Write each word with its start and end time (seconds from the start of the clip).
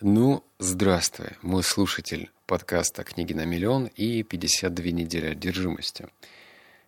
Ну, 0.00 0.44
здравствуй, 0.60 1.30
мой 1.42 1.64
слушатель 1.64 2.30
подкаста 2.46 3.02
«Книги 3.02 3.32
на 3.32 3.44
миллион» 3.44 3.86
и 3.86 4.22
52 4.22 4.92
недели 4.92 5.26
одержимости. 5.26 6.06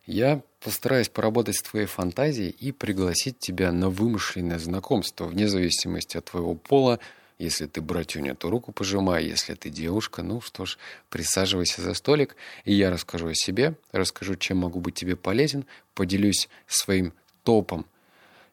Я 0.07 0.43
постараюсь 0.61 1.09
поработать 1.09 1.57
с 1.57 1.63
твоей 1.63 1.87
фантазией 1.87 2.51
и 2.51 2.71
пригласить 2.71 3.41
тебя 3.41 3.73
на 3.73 3.91
вымышленное 3.91 4.61
знакомство, 4.61 5.25
вне 5.25 5.49
зависимости 5.49 6.19
от 6.19 6.27
твоего 6.27 6.55
пола. 6.55 7.01
Если 7.41 7.67
ты 7.67 7.81
братюня, 7.81 8.37
то 8.37 8.49
руку 8.49 8.71
пожимай, 8.71 9.25
если 9.25 9.55
ты 9.55 9.71
девушка, 9.71 10.23
ну 10.23 10.41
что 10.41 10.65
ж, 10.65 10.79
присаживайся 11.09 11.83
за 11.83 11.95
столик, 11.95 12.37
и 12.65 12.73
я 12.75 12.93
расскажу 12.93 13.27
о 13.27 13.35
себе, 13.35 13.75
расскажу, 13.91 14.37
чем 14.37 14.59
могу 14.59 14.79
быть 14.79 14.95
тебе 14.95 15.17
полезен, 15.17 15.67
поделюсь 15.95 16.49
своим 16.69 17.13
топом– 17.43 17.87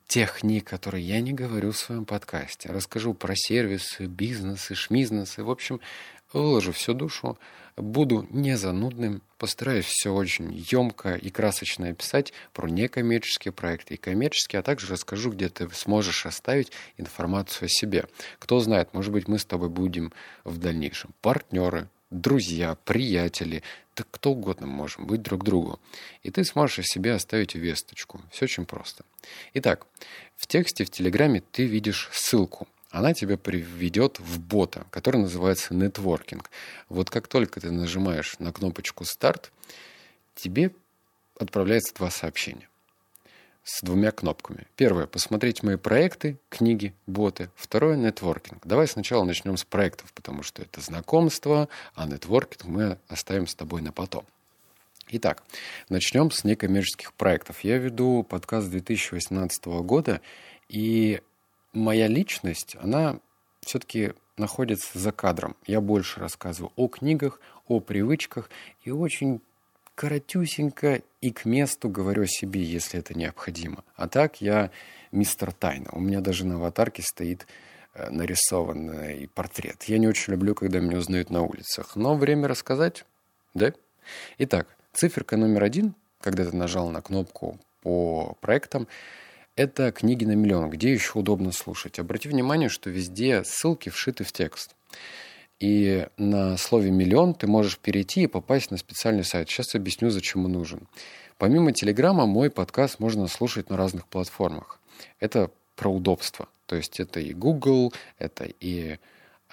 тех 0.08 0.40
книг, 0.40 0.66
которые 0.68 1.06
я 1.06 1.22
не 1.22 1.34
говорю 1.34 1.72
в 1.72 1.78
своем 1.78 2.06
подкасте. 2.06 2.70
Расскажу 2.70 3.14
про 3.14 3.36
сервисы, 3.36 4.06
бизнесы, 4.06 4.74
шмизнесы. 4.74 5.44
В 5.44 5.52
общем, 5.52 5.82
выложу 6.34 6.72
всю 6.72 6.94
душу. 6.94 7.38
Буду 7.76 8.26
не 8.32 8.58
занудным, 8.58 9.22
постараюсь 9.38 9.86
все 9.86 10.12
очень 10.12 10.66
емко 10.72 11.16
и 11.16 11.30
красочно 11.30 11.90
описать 11.90 12.34
про 12.52 12.68
некоммерческие 12.68 13.52
проекты 13.52 13.94
и 13.94 13.98
коммерческие, 13.98 14.62
а 14.62 14.64
также 14.64 14.92
расскажу, 14.92 15.32
где 15.32 15.48
ты 15.50 15.70
сможешь 15.72 16.26
оставить 16.26 16.72
информацию 16.98 17.68
о 17.68 17.70
себе. 17.70 18.06
Кто 18.40 18.60
знает, 18.60 18.94
может 18.94 19.12
быть, 19.12 19.28
мы 19.28 19.38
с 19.38 19.46
тобой 19.46 19.70
будем 19.70 20.12
в 20.44 20.58
дальнейшем 20.58 21.14
партнеры, 21.22 21.88
друзья, 22.10 22.76
приятели, 22.86 23.64
да 23.96 24.04
кто 24.10 24.32
угодно 24.32 24.68
можем 24.68 25.08
быть 25.08 25.22
друг 25.22 25.44
другу. 25.44 25.80
И 26.24 26.32
ты 26.32 26.44
сможешь 26.44 26.80
о 26.80 26.84
себе 26.84 27.14
оставить 27.14 27.56
весточку. 27.56 28.22
Все 28.32 28.46
очень 28.46 28.66
просто. 28.66 29.04
Итак, 29.54 29.88
в 30.36 30.48
тексте 30.48 30.86
в 30.86 30.90
Телеграме 30.90 31.44
ты 31.52 31.66
видишь 31.66 32.10
ссылку. 32.12 32.68
Она 32.90 33.14
тебя 33.14 33.38
приведет 33.38 34.20
в 34.20 34.40
бота, 34.40 34.86
который 34.92 35.22
называется 35.22 35.74
нетворкинг. 35.74 36.50
Вот 36.90 37.10
как 37.10 37.28
только 37.28 37.60
ты 37.60 37.72
нажимаешь 37.72 38.40
на 38.40 38.54
кнопочку 38.54 39.04
«Старт», 39.04 39.52
тебе 40.36 40.72
отправляется 41.38 41.94
два 41.94 42.10
сообщения 42.10 42.70
с 43.68 43.82
двумя 43.82 44.12
кнопками. 44.12 44.66
Первое— 44.78 45.08
посмотреть 45.08 45.62
мои 45.62 45.76
проекты, 45.76 46.40
книги, 46.48 46.94
боты. 47.06 47.50
Второе— 47.54 47.96
нетворкинг. 47.98 48.66
Давай 48.66 48.88
сначала 48.88 49.26
начнем 49.26 49.58
с 49.58 49.66
проектов, 49.66 50.14
потому 50.14 50.42
что 50.42 50.62
это 50.62 50.80
знакомство, 50.80 51.68
а 51.94 52.08
нетворкинг 52.08 52.64
мы 52.64 52.98
оставим 53.10 53.46
с 53.46 53.56
тобой 53.56 53.82
на 53.82 53.92
потом. 53.92 54.24
Итак, 55.10 55.44
начнем 55.90 56.32
с 56.32 56.46
некоммерческих 56.46 57.12
проектов. 57.14 57.60
Я 57.66 57.78
веду 57.78 58.24
подкаст 58.24 58.70
2018 58.70 59.66
года, 59.84 60.22
и 60.70 61.22
моя 61.74 62.08
личность, 62.08 62.78
она 62.82 63.20
все-таки 63.60 64.14
находится 64.38 64.98
за 64.98 65.12
кадром. 65.12 65.58
Я 65.66 65.82
больше 65.82 66.22
рассказываю 66.22 66.72
о 66.78 66.88
книгах, 66.88 67.42
о 67.68 67.82
привычках 67.82 68.50
и 68.84 68.92
очень 68.92 69.42
коротюсенько 69.98 71.02
и 71.22 71.32
к 71.32 71.46
месту 71.46 71.90
говорю 71.90 72.24
о 72.24 72.28
себе, 72.28 72.62
если 72.62 73.00
это 73.00 73.18
необходимо. 73.18 73.84
А 73.96 74.08
так 74.08 74.42
я 74.42 74.70
мистер 75.12 75.52
Тайна. 75.52 75.90
У 75.92 76.00
меня 76.00 76.22
даже 76.22 76.46
на 76.46 76.56
аватарке 76.56 77.02
стоит 77.02 77.48
э, 77.96 78.08
нарисованный 78.12 79.28
портрет. 79.34 79.84
Я 79.86 79.98
не 79.98 80.08
очень 80.08 80.34
люблю, 80.34 80.54
когда 80.54 80.80
меня 80.80 81.00
узнают 81.00 81.32
на 81.32 81.42
улицах. 81.42 81.96
Но 81.96 82.16
время 82.16 82.48
рассказать, 82.48 83.06
да? 83.56 83.74
Итак, 84.38 84.68
циферка 84.94 85.36
номер 85.36 85.64
один, 85.64 85.96
когда 86.22 86.46
ты 86.46 86.56
нажал 86.56 86.92
на 86.92 87.02
кнопку 87.02 87.60
по 87.82 88.38
проектам, 88.40 88.88
это 89.56 89.92
книги 89.92 90.26
на 90.26 90.36
миллион, 90.36 90.70
где 90.70 90.94
еще 90.94 91.18
удобно 91.18 91.52
слушать. 91.52 91.98
Обрати 91.98 92.30
внимание, 92.30 92.70
что 92.70 92.92
везде 92.92 93.44
ссылки 93.44 93.90
вшиты 93.90 94.24
в 94.24 94.32
текст. 94.32 94.76
И 95.60 96.08
на 96.18 96.56
слове 96.58 96.92
«миллион» 96.92 97.34
ты 97.34 97.48
можешь 97.48 97.80
перейти 97.80 98.24
и 98.24 98.28
попасть 98.28 98.70
на 98.70 98.78
специальный 98.78 99.24
сайт. 99.24 99.50
Сейчас 99.50 99.74
объясню, 99.74 100.10
зачем 100.12 100.46
он 100.46 100.52
нужен. 100.52 100.88
Помимо 101.38 101.72
Телеграма, 101.72 102.26
мой 102.26 102.52
подкаст 102.52 103.00
можно 103.00 103.28
слушать 103.28 103.70
на 103.70 103.78
разных 103.78 104.08
платформах. 104.08 104.80
Это 105.20 105.50
про 105.76 105.90
удобство. 105.90 106.48
То 106.68 106.76
есть 106.76 107.00
это 107.00 107.20
и 107.20 107.34
Google, 107.34 107.94
это 108.20 108.48
и 108.60 108.98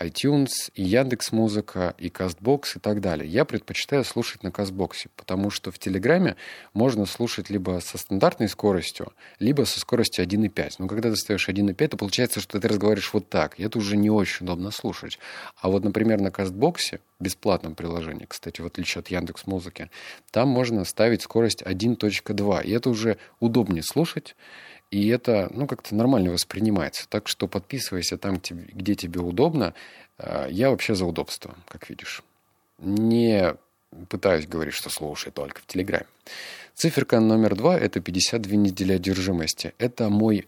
iTunes, 0.00 0.70
и 0.74 0.82
Яндекс 0.82 1.32
Музыка, 1.32 1.94
и 1.98 2.08
Castbox 2.08 2.76
и 2.76 2.78
так 2.80 3.00
далее. 3.00 3.28
Я 3.28 3.44
предпочитаю 3.44 4.04
слушать 4.04 4.42
на 4.42 4.48
Castbox, 4.48 5.06
потому 5.16 5.50
что 5.50 5.70
в 5.70 5.78
Телеграме 5.78 6.36
можно 6.72 7.06
слушать 7.06 7.50
либо 7.50 7.80
со 7.80 7.98
стандартной 7.98 8.48
скоростью, 8.48 9.12
либо 9.38 9.64
со 9.64 9.80
скоростью 9.80 10.24
1.5. 10.24 10.74
Но 10.78 10.88
когда 10.88 11.10
ты 11.10 11.16
ставишь 11.16 11.48
1.5, 11.48 11.88
то 11.88 11.96
получается, 11.96 12.40
что 12.40 12.60
ты 12.60 12.68
разговариваешь 12.68 13.12
вот 13.12 13.28
так, 13.28 13.58
и 13.58 13.62
это 13.62 13.78
уже 13.78 13.96
не 13.96 14.10
очень 14.10 14.44
удобно 14.44 14.70
слушать. 14.70 15.18
А 15.56 15.68
вот, 15.68 15.84
например, 15.84 16.20
на 16.20 16.28
Castbox, 16.28 17.00
бесплатном 17.20 17.74
приложении, 17.74 18.26
кстати, 18.26 18.60
в 18.60 18.66
отличие 18.66 19.00
от 19.00 19.08
Яндекс 19.08 19.46
Музыки, 19.46 19.90
там 20.30 20.48
можно 20.48 20.84
ставить 20.84 21.22
скорость 21.22 21.62
1.2, 21.62 22.64
и 22.64 22.70
это 22.72 22.90
уже 22.90 23.18
удобнее 23.40 23.82
слушать, 23.82 24.34
и 24.94 25.08
это, 25.08 25.48
ну, 25.52 25.66
как-то 25.66 25.92
нормально 25.96 26.30
воспринимается. 26.30 27.08
Так 27.08 27.26
что 27.26 27.48
подписывайся 27.48 28.16
там, 28.16 28.40
где 28.48 28.94
тебе 28.94 29.18
удобно. 29.18 29.74
А, 30.18 30.46
я 30.46 30.70
вообще 30.70 30.94
за 30.94 31.04
удобство, 31.04 31.56
как 31.66 31.90
видишь. 31.90 32.22
Не 32.78 33.56
пытаюсь 34.08 34.46
говорить, 34.46 34.74
что 34.74 34.90
слушай 34.90 35.32
только 35.32 35.62
в 35.62 35.66
Телеграме. 35.66 36.06
Циферка 36.76 37.18
номер 37.18 37.56
два– 37.56 37.76
это 37.80 37.98
52 37.98 38.54
недели 38.54 38.92
одержимости. 38.92 39.74
Это 39.78 40.10
мой 40.10 40.46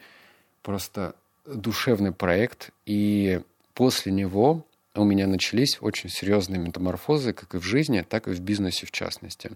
просто 0.63 1.17
душевный 1.45 2.13
проект, 2.13 2.71
и 2.85 3.41
после 3.75 4.13
него 4.13 4.65
у 4.95 5.03
меня 5.03 5.27
начались 5.27 5.79
очень 5.81 6.09
серьезные 6.09 6.61
метаморфозы, 6.61 7.33
как 7.33 7.57
и 7.57 7.59
в 7.59 7.65
жизни, 7.65 8.07
так 8.09 8.29
и 8.29 8.31
в 8.31 8.39
бизнесе 8.39 8.87
в 8.87 8.93
частности. 8.93 9.51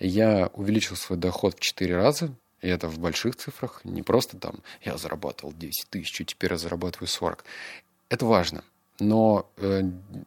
Я 0.00 0.48
увеличил 0.54 0.96
свой 0.96 1.18
доход 1.18 1.56
в 1.56 1.60
4 1.60 1.94
раза 1.94 2.34
и 2.62 2.68
это 2.68 2.88
в 2.88 2.98
больших 2.98 3.36
цифрах, 3.36 3.80
не 3.84 4.02
просто 4.02 4.38
там 4.38 4.62
я 4.82 4.96
зарабатывал 4.96 5.52
10 5.52 5.90
тысяч, 5.90 6.20
и 6.20 6.24
теперь 6.24 6.52
я 6.52 6.58
зарабатываю 6.58 7.08
40. 7.08 7.44
Это 8.08 8.24
важно. 8.24 8.64
Но 9.02 9.50
э, 9.56 9.82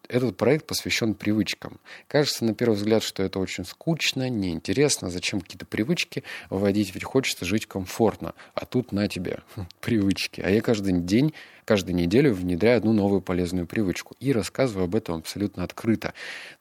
этот 0.10 0.36
проект 0.36 0.68
посвящен 0.68 1.14
привычкам. 1.14 1.80
Кажется, 2.10 2.44
на 2.44 2.54
первый 2.54 2.76
взгляд, 2.76 3.04
что 3.04 3.24
это 3.24 3.40
очень 3.40 3.64
скучно, 3.64 4.28
неинтересно, 4.30 5.10
зачем 5.10 5.40
какие-то 5.40 5.66
привычки 5.66 6.24
вводить, 6.50 6.94
ведь 6.94 7.06
хочется 7.06 7.46
жить 7.46 7.68
комфортно. 7.68 8.34
А 8.54 8.66
тут 8.66 8.92
на 8.92 9.08
тебе 9.08 9.40
привычки. 9.80 10.42
А 10.42 10.50
я 10.50 10.60
каждый 10.60 10.92
день, 10.92 11.34
каждую 11.64 11.96
неделю 11.96 12.34
внедряю 12.34 12.80
одну 12.80 12.92
новую 12.92 13.22
полезную 13.22 13.66
привычку 13.66 14.14
и 14.20 14.34
рассказываю 14.34 14.84
об 14.86 14.96
этом 14.96 15.20
абсолютно 15.20 15.64
открыто. 15.64 16.14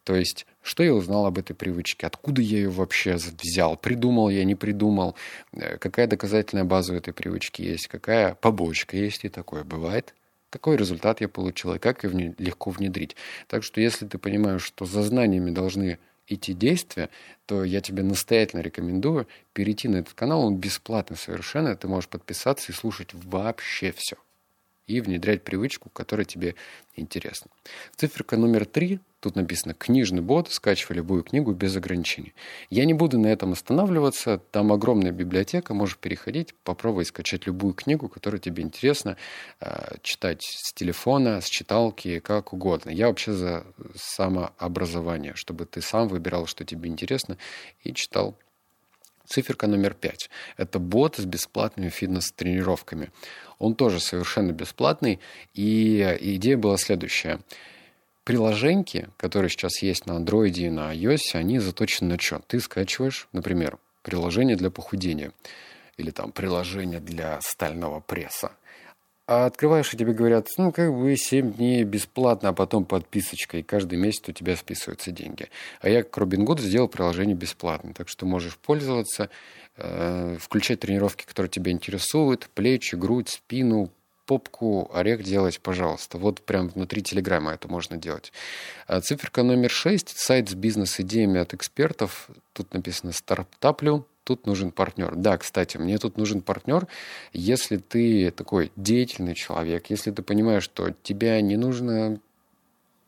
То 0.05 0.15
есть 0.15 0.47
что 0.63 0.85
я 0.85 0.95
узнал 0.95 1.27
об 1.27 1.37
этой 1.37 1.55
привычке? 1.55 2.07
Откуда 2.07 2.41
я 2.41 2.59
ее 2.59 2.71
вообще 2.71 3.17
взял? 3.17 3.77
Придумал 3.77 4.31
я, 4.31 4.45
не 4.45 4.55
придумал? 4.55 5.17
Э, 5.53 5.79
какая 5.79 6.07
доказательная 6.07 6.65
база 6.65 6.93
у 6.93 6.97
этой 6.97 7.13
привычки 7.13 7.63
есть? 7.63 7.89
Какая 7.89 8.37
побочка 8.37 8.97
есть? 8.97 9.25
И 9.25 9.29
такое 9.29 9.65
бывает. 9.65 10.15
Какой 10.55 10.77
результат 10.77 11.21
я 11.21 11.29
получил? 11.29 11.75
И 11.75 11.81
как 11.81 12.05
ее 12.05 12.33
легко 12.39 12.71
внедрить? 12.71 13.17
Так 13.49 13.65
что 13.65 13.81
если 13.81 14.07
ты 14.07 14.19
понимаешь, 14.19 14.63
что 14.63 14.85
за 14.85 15.03
знаниями 15.03 15.51
должны 15.51 15.99
идти 16.29 16.53
действия, 16.53 17.11
то 17.47 17.65
я 17.65 17.81
тебе 17.81 18.05
настоятельно 18.05 18.61
рекомендую 18.61 19.27
перейти 19.53 19.89
на 19.89 19.97
этот 19.97 20.15
канал. 20.15 20.47
Он 20.47 20.57
бесплатный 20.57 21.17
совершенно. 21.17 21.75
Ты 21.75 21.89
можешь 21.89 22.09
подписаться 22.09 22.71
и 22.71 22.75
слушать 22.75 23.09
вообще 23.15 23.91
все 23.91 24.17
и 24.87 25.01
внедрять 25.01 25.43
привычку, 25.43 25.91
которая 25.91 26.25
тебе 26.25 26.55
интересна. 26.95 27.51
Циферка 27.97 28.37
номер 28.37 28.67
три, 28.67 29.01
тут 29.21 29.37
написано 29.37 29.75
«Книжный 29.75 30.21
бот, 30.21 30.53
скачивай 30.53 30.97
любую 30.97 31.23
книгу 31.23 31.53
без 31.53 31.75
ограничений». 31.77 32.35
Я 32.71 32.85
не 32.85 32.93
буду 32.93 33.19
на 33.19 33.29
этом 33.29 33.53
останавливаться, 33.53 34.39
там 34.51 34.73
огромная 34.73 35.13
библиотека, 35.13 35.73
можешь 35.73 35.97
переходить, 35.97 36.55
попробовать 36.65 37.09
скачать 37.09 37.47
любую 37.47 37.73
книгу, 37.73 38.09
которая 38.09 38.41
тебе 38.41 38.63
интересна, 38.63 39.17
а, 39.61 39.97
читать 40.03 40.43
с 40.43 40.73
телефона, 40.75 41.41
с 41.41 41.47
читалки, 41.47 42.21
как 42.21 42.53
угодно. 42.53 42.91
Я 42.91 43.09
вообще 43.09 43.33
за 43.33 43.65
самообразование, 43.95 45.35
чтобы 45.35 45.65
ты 45.65 45.81
сам 45.81 46.09
выбирал, 46.09 46.47
что 46.47 46.65
тебе 46.65 46.91
интересно, 46.91 47.39
и 47.83 47.95
читал 47.95 48.37
Циферка 49.27 49.67
номер 49.67 49.95
пять. 49.95 50.31
Это 50.57 50.79
бот 50.79 51.17
с 51.17 51.25
бесплатными 51.25 51.89
фитнес-тренировками. 51.89 53.11
Он 53.59 53.75
тоже 53.75 54.01
совершенно 54.01 54.53
бесплатный. 54.53 55.21
И 55.55 56.17
идея 56.21 56.57
была 56.57 56.77
следующая. 56.77 57.41
Приложеньки, 58.25 59.09
которые 59.17 59.51
сейчас 59.51 59.83
есть 59.83 60.07
на 60.07 60.13
Android 60.13 60.55
и 60.55 60.71
на 60.71 60.95
iOS, 60.95 61.35
они 61.35 61.59
заточены 61.59 62.15
на 62.15 62.19
что? 62.21 62.41
Ты 62.47 62.61
скачиваешь, 62.61 63.29
например, 63.33 63.79
приложение 64.03 64.57
для 64.57 64.71
похудения 64.71 65.33
или 65.97 66.11
там 66.11 66.33
приложение 66.33 67.01
для 67.01 67.41
стального 67.41 68.01
пресса. 68.01 68.53
А 69.27 69.47
открываешь, 69.47 69.93
и 69.95 69.97
тебе 69.97 70.13
говорят, 70.13 70.49
ну, 70.59 70.71
как 70.71 70.93
бы 70.93 71.17
7 71.17 71.55
дней 71.55 71.83
бесплатно, 71.85 72.51
а 72.51 72.53
потом 72.53 72.85
подписочка, 72.85 73.57
и 73.57 73.63
каждый 73.63 73.97
месяц 73.97 74.29
у 74.29 74.33
тебя 74.33 74.55
списываются 74.55 75.13
деньги. 75.13 75.49
А 75.81 75.89
я, 75.89 76.03
как 76.03 76.15
Робин 76.19 76.45
Гуд, 76.45 76.61
сделал 76.61 76.89
приложение 76.89 77.35
бесплатно, 77.35 77.95
так 77.95 78.11
что 78.11 78.27
можешь 78.27 78.59
пользоваться, 78.59 79.31
э, 79.79 80.37
включать 80.39 80.81
тренировки, 80.81 81.25
которые 81.25 81.49
тебя 81.49 81.73
интересуют, 81.73 82.51
плечи, 82.55 82.97
грудь, 82.97 83.31
спину, 83.31 83.91
попку 84.27 84.91
орех 84.93 85.23
делать, 85.23 85.59
пожалуйста. 85.61 86.19
Вот 86.19 86.43
прям 86.43 86.69
внутри 86.69 87.03
Телеграма 87.03 87.53
это 87.53 87.67
можно 87.69 87.97
делать. 87.97 88.31
А 88.87 89.01
циферка 89.01 89.43
номер 89.43 89.71
6. 89.71 90.19
Сайт 90.19 90.51
с 90.51 90.55
бизнес-идеями 90.55 91.41
от 91.41 91.55
экспертов. 91.55 92.29
Тут 92.53 92.75
написано 92.75 93.13
«Стартаплю». 93.13 94.07
Тут 94.25 94.47
нужен 94.47 94.73
партнер. 94.73 95.15
Да, 95.15 95.37
кстати, 95.37 95.77
мне 95.77 95.99
тут 95.99 96.17
нужен 96.17 96.41
партнер, 96.41 96.89
если 97.33 97.77
ты 97.77 98.31
такой 98.31 98.73
деятельный 98.75 99.35
человек, 99.35 99.91
если 99.91 100.11
ты 100.11 100.23
понимаешь, 100.23 100.65
что 100.65 100.95
тебя 101.03 101.41
не 101.43 101.57
нужно 101.57 102.19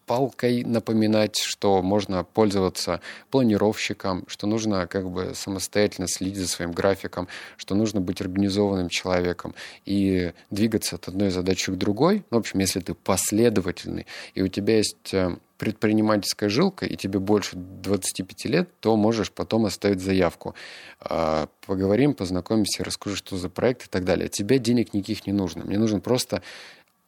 палкой 0.06 0.64
напоминать, 0.64 1.38
что 1.38 1.82
можно 1.82 2.24
пользоваться 2.24 3.00
планировщиком, 3.30 4.24
что 4.28 4.46
нужно 4.46 4.86
как 4.86 5.10
бы 5.10 5.32
самостоятельно 5.34 6.08
следить 6.08 6.38
за 6.38 6.48
своим 6.48 6.72
графиком, 6.72 7.28
что 7.56 7.74
нужно 7.74 8.00
быть 8.00 8.20
организованным 8.20 8.88
человеком 8.88 9.54
и 9.84 10.32
двигаться 10.50 10.96
от 10.96 11.08
одной 11.08 11.30
задачи 11.30 11.72
к 11.72 11.76
другой. 11.76 12.24
Ну, 12.30 12.38
в 12.38 12.40
общем, 12.40 12.60
если 12.60 12.80
ты 12.80 12.94
последовательный, 12.94 14.06
и 14.34 14.42
у 14.42 14.48
тебя 14.48 14.76
есть 14.76 15.12
э, 15.12 15.36
предпринимательская 15.58 16.48
жилка, 16.48 16.86
и 16.86 16.96
тебе 16.96 17.18
больше 17.18 17.56
25 17.56 18.44
лет, 18.46 18.68
то 18.80 18.96
можешь 18.96 19.30
потом 19.30 19.66
оставить 19.66 20.00
заявку. 20.00 20.54
А, 21.00 21.48
поговорим, 21.66 22.14
познакомимся, 22.14 22.84
расскажу, 22.84 23.16
что 23.16 23.36
за 23.36 23.48
проект 23.48 23.84
и 23.84 23.88
так 23.88 24.04
далее. 24.04 24.28
Тебе 24.28 24.58
денег 24.58 24.94
никаких 24.94 25.26
не 25.26 25.32
нужно. 25.32 25.64
Мне 25.64 25.78
нужен 25.78 26.00
просто 26.00 26.42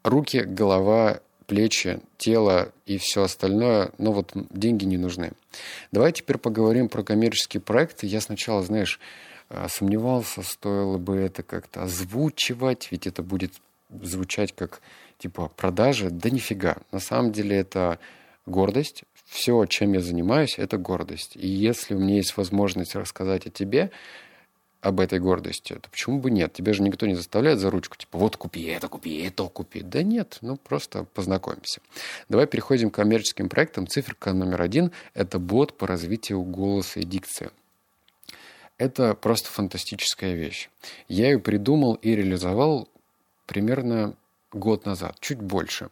руки, 0.03 0.41
голова 0.41 1.21
плечи, 1.47 2.01
тело 2.19 2.73
и 2.85 2.99
все 2.99 3.23
остальное, 3.23 3.91
но 3.99 4.13
вот 4.13 4.33
деньги 4.51 4.85
не 4.85 4.99
нужны. 4.99 5.33
Давай 5.93 6.13
теперь 6.13 6.37
поговорим 6.37 6.89
про 6.89 7.03
коммерческие 7.03 7.61
проекты. 7.61 8.07
Я 8.07 8.21
сначала, 8.21 8.63
знаешь, 8.63 9.01
э, 9.49 9.67
сомневался, 9.71 10.43
стоило 10.43 10.99
бы 10.99 11.17
это 11.17 11.43
как-то 11.43 11.83
озвучивать, 11.85 12.89
ведь 12.91 13.07
это 13.07 13.23
будет 13.23 13.55
звучать 14.03 14.55
как 14.55 14.83
типа 15.19 15.51
продажи. 15.57 16.11
Да 16.11 16.31
нифига. 16.31 16.77
На 16.93 17.01
самом 17.01 17.33
деле 17.33 17.57
это 17.57 17.99
гордость. 18.49 19.05
Все, 19.27 19.65
чем 19.67 19.93
я 19.93 20.01
занимаюсь, 20.01 20.59
это 20.59 20.79
гордость. 20.79 21.37
И 21.37 21.47
если 21.47 21.95
у 21.95 21.99
меня 21.99 22.17
есть 22.17 22.37
возможность 22.37 22.95
рассказать 22.95 23.47
о 23.47 23.51
тебе, 23.51 23.91
об 24.81 25.01
этой 25.01 25.19
гордости, 25.19 25.75
то 25.75 25.91
почему 25.91 26.21
бы 26.21 26.31
нет? 26.31 26.53
Тебя 26.53 26.73
же 26.73 26.83
никто 26.83 27.07
не 27.07 27.15
заставляет 27.15 27.59
за 27.59 27.71
ручку, 27.71 27.97
типа, 27.97 28.19
вот 28.19 28.37
купи 28.37 28.63
это, 28.65 28.89
купи 28.89 29.19
это, 29.19 29.45
купи. 29.45 29.81
Да 29.81 30.03
нет, 30.03 30.39
ну 30.41 30.57
просто 30.57 31.05
познакомимся. 31.05 31.81
Давай 32.29 32.47
переходим 32.47 32.91
к 32.91 32.95
коммерческим 32.95 33.49
проектам. 33.49 33.89
Циферка 33.89 34.33
номер 34.33 34.63
один– 34.63 34.93
это 35.15 35.39
бот 35.39 35.77
по 35.77 35.87
развитию 35.87 36.43
голоса 36.43 37.01
и 37.01 37.05
дикции. 37.05 37.51
Это 38.77 39.15
просто 39.15 39.51
фантастическая 39.51 40.35
вещь. 40.35 40.71
Я 41.09 41.27
ее 41.33 41.41
придумал 41.41 41.95
и 41.95 42.15
реализовал 42.15 42.89
примерно 43.47 44.15
год 44.53 44.87
назад, 44.87 45.17
чуть 45.19 45.41
больше. 45.41 45.91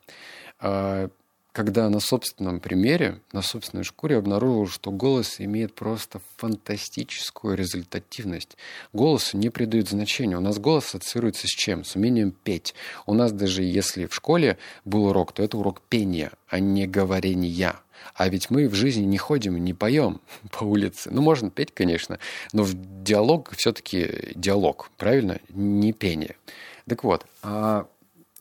Когда 1.57 1.89
на 1.89 2.01
собственном 2.01 2.61
примере, 2.61 3.23
на 3.33 3.41
собственной 3.41 3.83
шкуре 3.83 4.19
обнаружил, 4.19 4.69
что 4.69 4.91
голос 4.91 5.37
имеет 5.39 5.75
просто 5.75 6.21
фантастическую 6.37 7.57
результативность. 7.57 8.59
Голосу 8.93 9.39
не 9.39 9.49
придают 9.49 9.89
значения. 9.89 10.37
У 10.37 10.41
нас 10.41 10.59
голос 10.59 10.85
ассоциируется 10.85 11.47
с 11.47 11.51
чем? 11.51 11.83
С 11.83 11.97
умением 11.97 12.33
петь. 12.33 12.75
У 13.07 13.15
нас 13.15 13.33
даже 13.33 13.63
если 13.63 14.05
в 14.05 14.15
школе 14.15 14.59
был 14.85 15.07
урок, 15.07 15.33
то 15.33 15.43
это 15.43 15.57
урок 15.57 15.81
пения, 15.81 16.31
а 16.47 16.59
не 16.59 16.87
говорения. 16.87 17.77
А 18.13 18.29
ведь 18.29 18.51
мы 18.51 18.69
в 18.69 18.75
жизни 18.75 19.05
не 19.05 19.17
ходим, 19.17 19.57
не 19.57 19.73
поем 19.73 20.21
по 20.53 20.65
улице. 20.65 21.09
Ну, 21.11 21.23
можно 21.23 21.49
петь, 21.49 21.73
конечно, 21.73 22.19
но 22.53 22.65
в 22.65 22.75
диалог 23.03 23.57
все-таки 23.57 24.33
диалог, 24.35 24.91
правильно? 24.99 25.41
Не 25.49 25.95
пение. 25.95 26.37
Так 26.87 27.03
вот, 27.03 27.25
а 27.43 27.87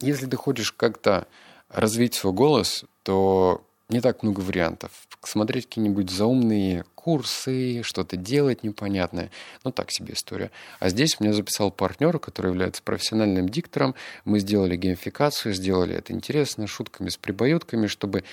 если 0.02 0.26
ты 0.26 0.36
хочешь 0.36 0.74
как-то 0.74 1.28
развить 1.70 2.14
свой 2.14 2.34
голос, 2.34 2.84
то 3.06 3.64
не 3.88 4.02
так 4.02 4.24
много 4.24 4.42
вариантов. 4.42 4.92
Смотреть 5.24 5.68
какие-нибудь 5.68 6.10
заумные 6.10 6.86
курсы, 6.96 7.84
что-то 7.84 8.18
делать 8.18 8.64
непонятное. 8.64 9.30
Ну, 9.64 9.72
так 9.72 9.92
себе 9.92 10.16
история. 10.16 10.50
А 10.80 10.90
здесь 10.90 11.20
меня 11.20 11.34
записал 11.34 11.70
партнер, 11.70 12.18
который 12.18 12.48
является 12.48 12.82
профессиональным 12.82 13.48
диктором. 13.48 13.94
Мы 14.26 14.40
сделали 14.40 14.76
геймификацию, 14.76 15.54
сделали 15.54 15.96
это 15.96 16.14
интересно, 16.14 16.66
шутками 16.66 17.10
с 17.10 17.18
прибаютками, 17.18 17.86
чтобы 17.86 18.24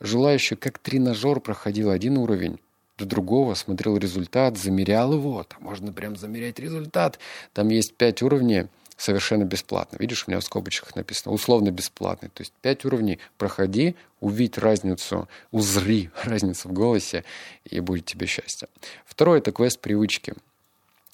желающий 0.00 0.56
как 0.56 0.78
тренажер 0.78 1.40
проходил 1.40 1.90
один 1.90 2.16
уровень, 2.16 2.58
до 2.96 3.04
другого, 3.04 3.52
смотрел 3.52 3.98
результат, 3.98 4.56
замерял 4.56 5.12
его. 5.12 5.44
Там 5.44 5.64
можно 5.64 5.92
прям 5.92 6.16
замерять 6.16 6.58
результат. 6.58 7.18
Там 7.52 7.68
есть 7.68 7.94
пять 7.94 8.22
уровней 8.22 8.68
совершенно 8.96 9.44
бесплатно. 9.44 9.96
Видишь, 9.98 10.24
у 10.26 10.30
меня 10.30 10.40
в 10.40 10.44
скобочках 10.44 10.96
написано 10.96 11.34
условно 11.34 11.70
бесплатный. 11.70 12.30
То 12.30 12.42
есть 12.42 12.52
пять 12.62 12.84
уровней 12.84 13.18
проходи, 13.38 13.94
увидь 14.20 14.58
разницу, 14.58 15.28
узри 15.50 16.10
разницу 16.24 16.68
в 16.68 16.72
голосе, 16.72 17.24
и 17.64 17.80
будет 17.80 18.06
тебе 18.06 18.26
счастье. 18.26 18.68
Второе– 19.04 19.38
это 19.40 19.52
квест 19.52 19.80
привычки. 19.80 20.34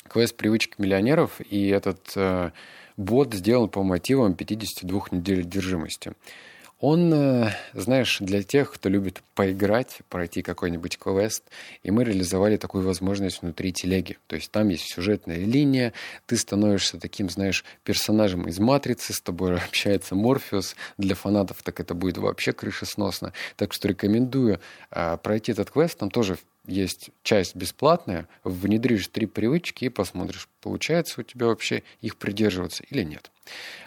Квест 0.08 0.36
привычки 0.36 0.74
миллионеров, 0.78 1.40
и 1.40 1.68
этот 1.68 2.12
э, 2.16 2.50
бот 2.96 3.34
сделан 3.34 3.68
по 3.68 3.82
мотивам 3.82 4.34
52 4.34 5.02
недель 5.12 5.44
держимости. 5.44 6.12
Он, 6.82 7.14
э, 7.14 7.50
знаешь, 7.74 8.18
для 8.18 8.42
тех, 8.42 8.72
кто 8.72 8.88
любит 8.88 9.22
поиграть, 9.36 10.00
пройти 10.08 10.42
какой-нибудь 10.42 10.98
квест, 10.98 11.44
и 11.84 11.92
мы 11.92 12.02
реализовали 12.02 12.56
такую 12.56 12.84
возможность 12.84 13.40
внутри 13.40 13.72
телеги. 13.72 14.18
То 14.26 14.34
есть 14.34 14.50
там 14.50 14.68
есть 14.68 14.86
сюжетная 14.86 15.38
линия, 15.38 15.92
ты 16.26 16.36
становишься 16.36 16.98
таким, 16.98 17.30
знаешь, 17.30 17.64
персонажем 17.84 18.48
из 18.48 18.58
«Матрицы», 18.58 19.12
с 19.12 19.20
тобой 19.20 19.54
общается 19.64 20.16
Морфеус. 20.16 20.74
Для 20.98 21.14
фанатов 21.14 21.62
так 21.62 21.78
это 21.78 21.94
будет 21.94 22.18
вообще 22.18 22.52
крышесносно. 22.52 23.32
Так 23.54 23.72
что 23.72 23.86
рекомендую 23.86 24.58
а, 24.90 25.18
пройти 25.18 25.52
этот 25.52 25.70
квест. 25.70 25.96
Там 25.96 26.10
тоже 26.10 26.36
есть 26.66 27.10
часть 27.22 27.56
бесплатная, 27.56 28.28
внедришь 28.44 29.08
три 29.08 29.26
привычки 29.26 29.86
и 29.86 29.88
посмотришь, 29.88 30.48
получается 30.60 31.20
у 31.20 31.24
тебя 31.24 31.46
вообще 31.46 31.82
их 32.00 32.16
придерживаться 32.16 32.84
или 32.84 33.02
нет. 33.02 33.30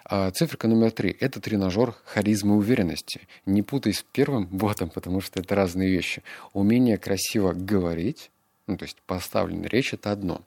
А 0.04 0.30
циферка 0.32 0.68
номер 0.68 0.92
три– 0.92 1.16
это 1.20 1.40
тренажер 1.40 1.96
харизмы 2.04 2.58
уверенности. 2.58 3.28
Не 3.46 3.62
путай 3.62 3.94
с 3.94 4.04
первым 4.04 4.46
ботом, 4.48 4.90
потому 4.90 5.22
что 5.22 5.40
это 5.40 5.56
разные 5.56 5.90
вещи. 5.90 6.24
Умение 6.54 6.98
красиво 6.98 7.54
говорить 7.54 8.30
ну, 8.68 8.78
то 8.78 8.84
есть 8.84 8.98
поставленная 9.06 9.70
речь– 9.70 9.94
это 9.94 10.12
одно. 10.12 10.42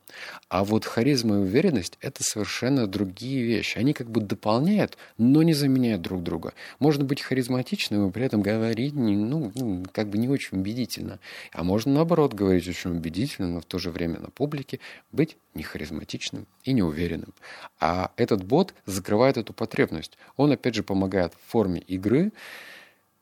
А 0.49 0.65
вот 0.65 0.85
харизма 0.85 1.37
и 1.37 1.39
уверенность– 1.39 1.99
это 2.01 2.25
совершенно 2.25 2.89
другие 2.89 3.45
вещи. 3.45 3.79
Они 3.79 3.93
как 3.93 4.11
бы 4.11 4.21
дополняют, 4.21 4.99
но 5.19 5.45
не 5.45 5.55
заменяют 5.55 6.03
друг 6.03 6.25
друга. 6.25 6.53
Можно 6.81 7.05
быть 7.05 7.23
харизматичным 7.23 8.09
и 8.09 8.11
при 8.11 8.25
этом 8.25 8.43
говорить, 8.43 8.95
ну, 8.95 9.53
ну, 9.55 9.85
как 9.93 10.09
бы 10.09 10.19
не 10.19 10.29
очень 10.29 10.59
убедительно. 10.59 11.21
А 11.53 11.63
можно, 11.63 11.93
наоборот, 11.93 12.35
говорить 12.35 12.67
очень 12.67 12.91
убедительно, 12.91 13.49
но 13.49 13.61
в 13.61 13.67
то 13.67 13.79
же 13.79 13.91
время 13.91 14.19
на 14.19 14.31
публике 14.31 14.81
быть 15.13 15.37
не 15.55 15.63
харизматичным 15.63 16.47
и 16.65 16.73
неуверенным. 16.73 17.33
А 17.79 18.11
этот 18.17 18.43
бот 18.45 18.75
закрывает 18.85 19.37
эту 19.37 19.53
потребность. 19.53 20.19
Он, 20.37 20.51
опять 20.51 20.75
же, 20.75 20.83
помогает 20.83 21.35
в 21.35 21.51
форме 21.51 21.81
игры 21.81 22.33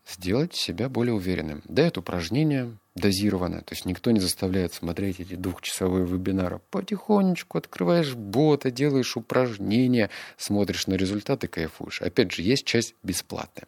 сделать 0.09 0.55
себя 0.55 0.89
более 0.89 1.15
уверенным. 1.15 1.63
Дает 1.67 1.99
упражнения, 1.99 2.71
дозированно. 2.97 3.61
То 3.61 3.75
есть 3.75 3.85
никто 3.85 4.11
не 4.11 4.21
заставляет 4.21 4.73
смотреть 4.73 5.21
эти 5.21 5.35
двухчасовые 5.35 6.07
вебинары. 6.07 6.61
Потихонечку 6.71 7.59
открываешь 7.59 8.15
бота, 8.15 8.71
делаешь 8.71 9.17
упражнения, 9.17 10.11
смотришь 10.37 10.87
на 10.87 10.95
результаты, 10.95 11.47
кайфуешь. 11.47 12.03
Опять 12.03 12.33
же, 12.33 12.43
есть 12.43 12.65
часть 12.65 12.95
бесплатная. 13.03 13.67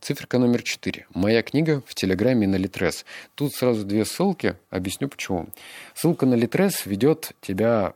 Циферка 0.00 0.38
номер 0.38 0.62
четыре. 0.62 1.06
Моя 1.14 1.42
книга 1.42 1.82
в 1.86 1.94
Телеграме 1.94 2.48
на 2.48 2.56
Литрес. 2.56 3.04
Тут 3.34 3.54
сразу 3.54 3.84
две 3.84 4.04
ссылки. 4.04 4.56
Объясню 4.70 5.08
почему. 5.08 5.48
Ссылка 5.94 6.24
на 6.26 6.34
Литрес 6.34 6.86
ведет 6.86 7.32
тебя 7.42 7.94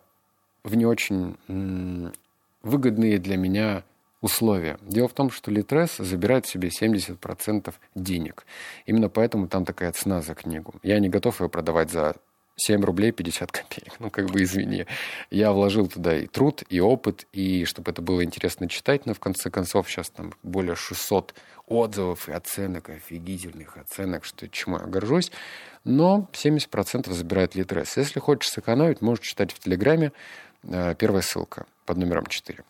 в 0.63 0.75
не 0.75 0.87
очень 0.87 1.37
выгодные 2.63 3.19
для 3.19 3.37
меня 3.37 3.85
условия. 4.25 4.79
Дело 4.81 5.07
в 5.07 5.13
том, 5.13 5.31
что 5.31 5.51
Литрес 5.51 5.99
забирает 5.99 6.47
себе 6.47 6.69
70% 6.69 7.75
денег. 7.95 8.47
Именно 8.87 9.11
поэтому 9.11 9.49
там 9.49 9.67
такая 9.67 9.93
цена 9.93 10.23
за 10.23 10.35
книгу. 10.35 10.75
Я 10.83 10.99
не 10.99 11.11
готов 11.11 11.43
ее 11.43 11.51
продавать 11.51 11.91
за 11.91 12.15
7 12.57 12.83
рублей 12.83 13.13
50 13.13 13.53
копеек. 13.53 14.01
Ну, 14.01 14.11
как 14.11 14.31
бы 14.31 14.43
извини. 14.43 14.87
Я 15.31 15.53
вложил 15.53 15.89
туда 15.89 16.17
и 16.17 16.27
труд, 16.27 16.63
и 16.71 16.81
опыт, 16.81 17.27
и 17.33 17.67
чтобы 17.67 17.91
это 17.91 18.01
было 18.01 18.25
интересно 18.25 18.67
читать, 18.67 19.05
но 19.05 19.13
в 19.13 19.21
конце 19.21 19.51
концов 19.51 19.91
сейчас 19.91 20.09
там 20.09 20.33
более 20.43 20.75
600 20.75 21.35
отзывов 21.67 22.29
и 22.31 22.33
оценок, 22.33 22.89
офигительных 22.89 23.77
оценок, 23.77 24.25
что 24.25 24.49
чему 24.49 24.79
я 24.79 24.87
горжусь. 24.87 25.33
Но 25.85 26.31
70% 26.33 27.13
забирает 27.13 27.55
Литрес. 27.57 27.99
Если 27.99 28.21
хочешь 28.21 28.51
сэкономить, 28.51 29.03
можешь 29.03 29.27
читать 29.27 29.53
в 29.53 29.59
Телеграме. 29.59 30.13
Э, 30.63 30.95
первая 30.97 31.21
ссылка 31.21 31.67
под 31.85 31.99
номером 31.99 32.25
4. 32.27 32.65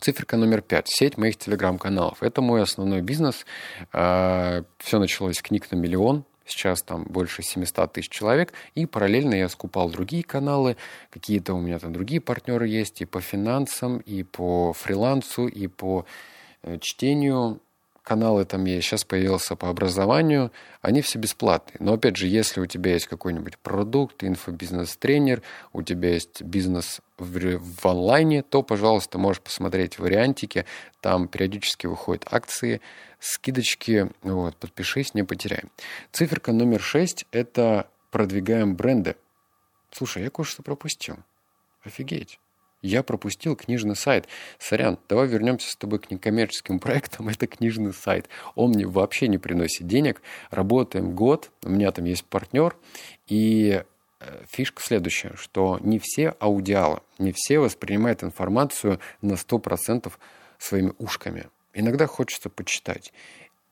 Циферка 0.00 0.38
номер 0.38 0.62
пять. 0.62 0.88
Сеть 0.88 1.18
моих 1.18 1.36
телеграм-каналов. 1.36 2.22
Это 2.22 2.40
мой 2.40 2.62
основной 2.62 3.02
бизнес. 3.02 3.44
А, 3.92 4.64
Все 4.78 4.98
началось 4.98 5.36
с 5.36 5.42
книг 5.42 5.70
на 5.70 5.76
миллион. 5.76 6.24
Сейчас 6.46 6.82
там 6.82 7.04
больше 7.04 7.42
700 7.42 7.92
тысяч 7.92 8.08
человек. 8.08 8.54
И 8.74 8.86
параллельно 8.86 9.34
я 9.34 9.48
скупал 9.50 9.90
другие 9.90 10.24
каналы. 10.24 10.76
Какие-то 11.10 11.52
у 11.52 11.60
меня 11.60 11.78
там 11.78 11.92
другие 11.92 12.20
партнеры 12.22 12.66
есть 12.66 13.02
и 13.02 13.04
по 13.04 13.20
финансам, 13.20 13.98
и 13.98 14.22
по 14.22 14.72
фрилансу, 14.72 15.46
и 15.46 15.66
по 15.66 16.06
э, 16.62 16.78
чтению, 16.80 17.60
каналы 18.02 18.44
там 18.44 18.64
есть, 18.64 18.86
сейчас 18.86 19.04
появился 19.04 19.56
по 19.56 19.68
образованию, 19.68 20.52
они 20.82 21.02
все 21.02 21.18
бесплатные. 21.18 21.76
Но 21.80 21.94
опять 21.94 22.16
же, 22.16 22.26
если 22.26 22.60
у 22.60 22.66
тебя 22.66 22.92
есть 22.92 23.06
какой-нибудь 23.06 23.58
продукт, 23.58 24.24
инфобизнес-тренер, 24.24 25.42
у 25.72 25.82
тебя 25.82 26.10
есть 26.10 26.42
бизнес 26.42 27.00
в, 27.18 27.58
в 27.58 27.86
онлайне, 27.86 28.42
то, 28.42 28.62
пожалуйста, 28.62 29.18
можешь 29.18 29.42
посмотреть 29.42 29.98
вариантики, 29.98 30.64
там 31.00 31.28
периодически 31.28 31.86
выходят 31.86 32.26
акции, 32.30 32.80
скидочки, 33.18 34.10
вот, 34.22 34.56
подпишись, 34.56 35.14
не 35.14 35.22
потеряем. 35.22 35.70
Циферка 36.12 36.52
номер 36.52 36.80
6– 36.80 37.26
это 37.32 37.88
продвигаем 38.10 38.74
бренды. 38.76 39.16
Слушай, 39.90 40.24
я 40.24 40.30
кое-что 40.30 40.62
пропустил. 40.62 41.16
Офигеть. 41.84 42.38
Я 42.82 43.02
пропустил 43.02 43.56
книжный 43.56 43.96
сайт. 43.96 44.26
Сорян, 44.58 44.98
давай 45.08 45.26
вернемся 45.26 45.70
с 45.70 45.76
тобой 45.76 45.98
к 45.98 46.10
некоммерческим 46.10 46.78
проектам. 46.78 47.28
Это 47.30 47.46
книжный 47.46 47.92
сайт. 47.92 48.28
Он 48.54 48.70
мне 48.70 48.86
вообще 48.86 49.28
не 49.28 49.38
приносит 49.38 49.86
денег. 49.86 50.22
Работаем 50.50 51.14
год. 51.14 51.50
У 51.62 51.70
меня 51.70 51.92
там 51.92 52.06
есть 52.06 52.24
партнер. 52.24 52.76
И 53.26 53.82
э, 54.20 54.44
фишка 54.48 54.82
следующая, 54.82 55.34
что 55.36 55.78
не 55.82 55.98
все 55.98 56.34
аудиалы, 56.40 57.00
не 57.18 57.32
все 57.32 57.58
воспринимают 57.58 58.24
информацию 58.24 58.98
на 59.20 59.34
100% 59.34 60.10
своими 60.58 60.92
ушками. 60.98 61.48
Иногда 61.74 62.06
хочется 62.06 62.48
почитать. 62.48 63.12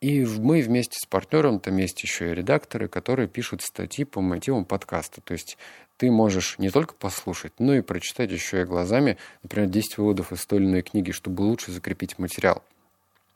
И 0.01 0.25
мы 0.25 0.63
вместе 0.63 0.97
с 1.01 1.07
партнером, 1.07 1.59
там 1.59 1.77
есть 1.77 2.01
еще 2.03 2.31
и 2.31 2.35
редакторы, 2.35 2.89
которые 2.89 3.27
пишут 3.27 3.63
статьи 3.63 4.05
по 4.05 4.21
мотивам 4.21 4.65
подкаста. 4.65 5.21
То 5.21 5.33
есть 5.33 5.59
ты 5.99 6.11
можешь 6.11 6.59
не 6.59 6.71
только 6.71 6.95
послушать, 6.95 7.53
но 7.59 7.75
и 7.75 7.83
прочитать 7.83 8.31
еще 8.31 8.63
и 8.63 8.65
глазами, 8.65 9.19
например, 9.43 9.69
10 9.69 9.99
выводов 9.99 10.33
из 10.33 10.47
той 10.47 10.61
или 10.61 10.67
иной 10.67 10.83
книги, 10.83 11.11
чтобы 11.11 11.43
лучше 11.43 11.73
закрепить 11.73 12.19
материал. 12.19 12.63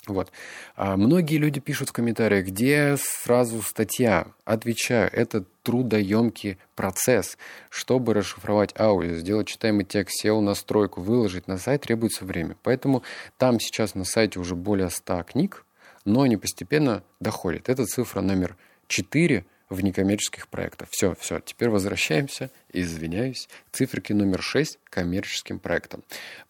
Вот. 0.06 0.32
А 0.74 0.96
многие 0.96 1.36
люди 1.36 1.60
пишут 1.60 1.90
в 1.90 1.92
комментариях, 1.92 2.46
где 2.46 2.96
сразу 2.98 3.62
статья. 3.62 4.26
Отвечаю, 4.44 5.08
это 5.12 5.44
трудоемкий 5.62 6.58
процесс. 6.74 7.38
Чтобы 7.70 8.14
расшифровать 8.14 8.74
аудио, 8.78 9.14
сделать 9.14 9.46
читаемый 9.46 9.84
текст, 9.84 10.24
SEO 10.24 10.40
настройку, 10.40 11.00
выложить 11.00 11.46
на 11.46 11.56
сайт, 11.56 11.82
требуется 11.82 12.24
время. 12.24 12.56
Поэтому 12.64 13.04
там 13.38 13.60
сейчас 13.60 13.94
на 13.94 14.04
сайте 14.04 14.40
уже 14.40 14.56
более 14.56 14.90
100 14.90 15.22
книг, 15.22 15.64
но 16.04 16.22
они 16.22 16.36
постепенно 16.36 17.04
доходят. 17.20 17.68
Это 17.68 17.86
цифра 17.86 18.22
номер 18.22 18.56
4 18.88 19.44
в 19.72 19.82
некоммерческих 19.82 20.48
проектах. 20.48 20.88
Все, 20.90 21.14
все, 21.18 21.40
теперь 21.40 21.70
возвращаемся, 21.70 22.50
извиняюсь, 22.72 23.48
к 23.70 23.76
циферке 23.76 24.14
номер 24.14 24.42
6 24.42 24.78
коммерческим 24.84 25.58
проектам. 25.58 26.02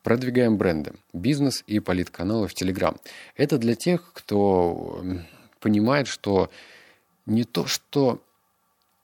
Продвигаем 0.02 0.56
бренды, 0.56 0.92
бизнес 1.12 1.62
и 1.66 1.78
политканалы 1.80 2.48
в 2.48 2.54
Телеграм. 2.54 2.96
Это 3.36 3.58
для 3.58 3.74
тех, 3.74 4.12
кто 4.12 5.04
понимает, 5.60 6.08
что 6.08 6.50
не 7.26 7.44
то, 7.44 7.66
что 7.66 8.20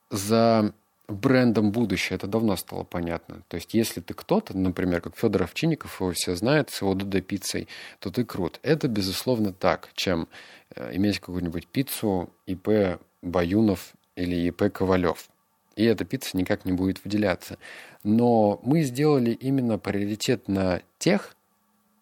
за 0.09 0.73
брендом 1.07 1.71
будущее. 1.71 2.17
Это 2.17 2.27
давно 2.27 2.55
стало 2.55 2.83
понятно. 2.83 3.41
То 3.47 3.55
есть, 3.55 3.73
если 3.73 4.01
ты 4.01 4.13
кто-то, 4.13 4.55
например, 4.55 5.01
как 5.01 5.17
Федор 5.17 5.43
Овчинников, 5.43 6.01
его 6.01 6.11
все 6.11 6.35
знают 6.35 6.69
с 6.69 6.81
его 6.81 6.93
Дудо 6.93 7.21
пиццей, 7.21 7.67
то 7.99 8.11
ты 8.11 8.25
крут. 8.25 8.59
Это, 8.63 8.87
безусловно, 8.87 9.53
так, 9.53 9.89
чем 9.95 10.27
э, 10.75 10.95
иметь 10.95 11.19
какую-нибудь 11.19 11.67
пиццу 11.67 12.29
ИП 12.45 12.99
Баюнов 13.21 13.93
или 14.19 14.35
ИП 14.47 14.71
Ковалев. 14.71 15.29
И 15.75 15.83
эта 15.83 16.05
пицца 16.05 16.35
никак 16.35 16.65
не 16.65 16.73
будет 16.73 17.03
выделяться. 17.03 17.57
Но 18.03 18.59
мы 18.63 18.83
сделали 18.83 19.31
именно 19.31 19.77
приоритет 19.77 20.47
на 20.47 20.81
тех, 20.97 21.35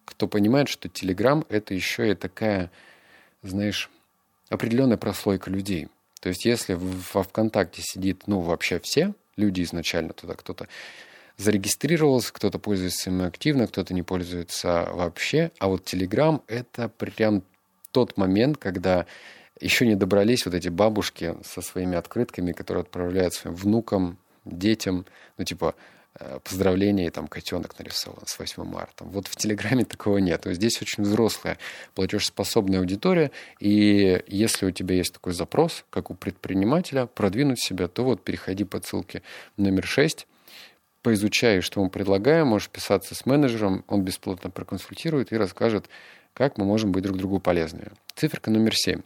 кто 0.06 0.28
понимает, 0.28 0.68
что 0.70 0.90
Телеграм— 0.90 1.46
это 1.50 1.74
еще 1.74 2.12
и 2.12 2.16
такая, 2.16 2.72
знаешь, 3.44 3.90
определенная 4.50 4.98
прослойка 4.98 5.50
людей— 5.50 5.90
то 6.20 6.30
есть 6.30 6.46
если 6.46 6.74
во 6.74 7.24
ВКонтакте 7.24 7.82
сидит, 7.82 8.24
ну, 8.28 8.40
вообще 8.40 8.80
все 8.80 9.14
люди 9.36 9.62
изначально 9.64 10.14
туда, 10.14 10.34
кто-то 10.34 10.68
зарегистрировался, 11.38 12.34
кто-то 12.34 12.58
пользуется 12.58 13.12
им 13.12 13.22
активно, 13.22 13.68
кто-то 13.68 13.94
не 13.94 14.02
пользуется 14.02 14.90
вообще. 14.92 15.52
А 15.60 15.68
вот 15.68 15.86
Telegram— 15.86 16.42
это 16.48 16.90
прям 16.90 17.44
тот 17.92 18.18
момент, 18.18 18.58
когда 18.58 19.06
еще 19.60 19.86
не 19.88 19.96
добрались 19.96 20.46
вот 20.46 20.56
эти 20.56 20.70
бабушки 20.70 21.36
со 21.44 21.62
своими 21.62 21.98
открытками, 21.98 22.52
которые 22.52 22.82
отправляют 22.82 23.34
своим 23.34 23.56
внукам, 23.56 24.18
детям, 24.46 25.06
ну, 25.38 25.44
типа, 25.44 25.76
Э, 26.20 26.40
поздравления, 26.44 27.08
и 27.08 27.10
там 27.12 27.28
котенок 27.28 27.78
нарисован 27.78 28.26
с 28.26 28.40
8 28.40 28.64
марта. 28.64 29.04
Вот 29.04 29.28
в 29.28 29.36
Телеграме 29.36 29.86
такого 29.86 30.18
нет. 30.18 30.44
Здесь 30.46 30.82
очень 30.82 31.04
взрослая 31.04 31.60
платежеспособная 31.94 32.80
аудитория, 32.80 33.30
и 33.60 34.24
если 34.26 34.66
у 34.66 34.72
тебя 34.72 34.96
есть 34.96 35.14
такой 35.14 35.34
запрос, 35.34 35.86
как 35.92 36.10
у 36.10 36.16
предпринимателя, 36.16 37.06
продвинуть 37.06 37.60
себя, 37.60 37.88
то 37.88 38.04
вот 38.04 38.24
переходи 38.24 38.64
по 38.64 38.82
ссылке 38.82 39.22
номер 39.58 39.86
6, 39.86 40.26
поизучай, 41.04 41.62
что 41.62 41.84
мы 41.84 41.92
предлагаем, 41.92 42.48
можешь 42.48 42.70
писаться 42.70 43.14
с 43.14 43.28
менеджером, 43.28 43.84
он 43.88 44.02
бесплатно 44.02 44.50
проконсультирует 44.50 45.32
и 45.32 45.38
расскажет, 45.38 45.88
как 46.34 46.58
мы 46.58 46.66
можем 46.66 46.92
быть 46.92 47.04
друг 47.04 47.18
другу 47.18 47.40
полезными. 47.40 47.92
Циферка 48.16 48.50
номер 48.50 48.76
7. 48.76 49.02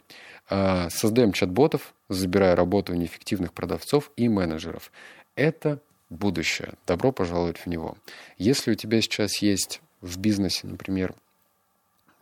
А, 0.48 0.90
создаем 0.90 1.32
чат-ботов, 1.32 1.94
забирая 2.08 2.56
работу 2.56 2.94
неэффективных 2.94 3.52
продавцов 3.52 4.10
и 4.16 4.28
менеджеров. 4.28 4.92
Это 5.34 5.80
будущее. 6.10 6.74
Добро 6.86 7.12
пожаловать 7.12 7.58
в 7.58 7.66
него. 7.66 7.96
Если 8.38 8.72
у 8.72 8.74
тебя 8.74 9.00
сейчас 9.00 9.38
есть 9.38 9.80
в 10.00 10.18
бизнесе, 10.18 10.66
например, 10.66 11.14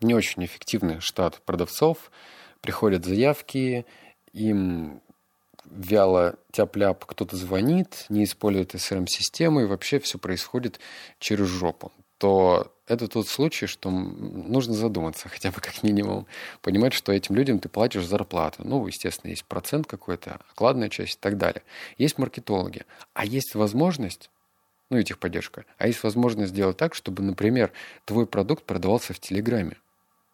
не 0.01 0.15
очень 0.15 0.45
эффективный 0.45 1.01
штат 1.01 1.41
продавцов, 1.45 2.11
приходят 2.61 3.05
заявки, 3.05 3.85
им 4.33 5.01
вяло 5.65 6.37
тяп-ляп 6.53 7.05
кто-то 7.05 7.37
звонит, 7.37 8.07
не 8.09 8.25
использует 8.25 8.75
SRM-систему, 8.75 9.61
и 9.61 9.67
вообще 9.67 9.99
все 9.99 10.19
происходит 10.19 10.81
через 11.19 11.47
жопу 11.47 11.93
то 12.21 12.71
это 12.87 13.09
тот 13.09 13.29
случай, 13.29 13.67
что 13.67 13.91
нужно 13.91 14.75
задуматься 14.75 15.31
хотя 15.31 15.51
бы 15.51 15.61
как 15.63 15.83
минимум, 15.83 16.27
понимать, 16.61 16.93
что 16.93 17.13
этим 17.13 17.35
людям 17.35 17.59
ты 17.61 17.71
платишь 17.71 18.05
зарплату. 18.05 18.63
Ну, 18.63 18.87
естественно, 18.87 19.31
есть 19.31 19.47
процент 19.47 19.87
какой-то, 19.87 20.39
окладная 20.53 20.91
часть 20.91 21.15
и 21.15 21.19
так 21.19 21.39
далее. 21.39 21.63
Есть 21.97 22.19
маркетологи, 22.19 22.85
а 23.15 23.25
есть 23.25 23.55
возможность 23.55 24.31
ну 24.91 24.99
и 24.99 25.05
техподдержка. 25.05 25.65
А 25.79 25.87
есть 25.87 26.03
возможность 26.03 26.51
сделать 26.51 26.77
так, 26.77 26.95
чтобы, 26.95 27.23
например, 27.23 27.73
твой 28.05 28.27
продукт 28.27 28.65
продавался 28.65 29.15
в 29.15 29.21
Телеграме. 29.21 29.77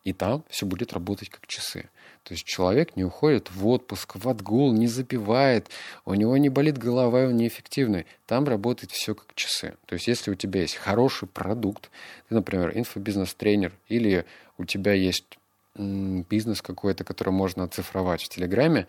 И 0.07 0.13
там 0.13 0.45
все 0.49 0.67
будет 0.67 0.93
работать 0.93 1.31
как 1.31 1.49
часы. 1.49 1.91
То 2.23 2.35
есть 2.35 2.45
человек 2.45 2.95
не 2.95 3.03
уходит 3.03 3.51
в 3.51 3.67
отпуск, 3.67 4.15
в 4.15 4.29
отгул, 4.29 4.73
не 4.73 4.87
запивает, 4.87 5.69
у 6.05 6.15
него 6.15 6.37
не 6.37 6.49
болит 6.49 6.79
голова, 6.79 7.25
он 7.25 7.37
неэффективный. 7.37 8.07
Там 8.25 8.45
работает 8.45 8.93
все 8.93 9.17
как 9.17 9.35
часы. 9.35 9.75
То 9.85 9.95
есть 9.95 10.07
если 10.07 10.31
у 10.31 10.37
тебя 10.37 10.61
есть 10.61 10.77
хороший 10.77 11.27
продукт, 11.27 11.91
ты, 12.29 12.37
например, 12.37 12.71
инфобизнес-тренер, 12.79 13.73
или 13.89 14.27
у 14.59 14.65
тебя 14.65 14.93
есть 14.93 15.39
бизнес 15.75 16.63
какой-то, 16.63 17.03
который 17.03 17.33
можно 17.33 17.65
оцифровать 17.65 18.23
в 18.23 18.29
Телеграме, 18.29 18.87